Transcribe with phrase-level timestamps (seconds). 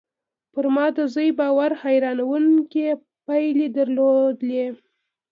[0.53, 2.87] پر ما د زوی باور حيرانوونکې
[3.25, 4.63] پايلې درلودې